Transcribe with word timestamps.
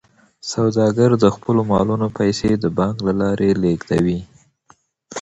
سوداګر 0.51 1.09
د 1.23 1.25
خپلو 1.35 1.61
مالونو 1.71 2.07
پیسې 2.17 2.49
د 2.57 2.65
بانک 2.77 2.97
له 3.07 3.13
لارې 3.21 3.49
لیږدوي. 3.61 4.19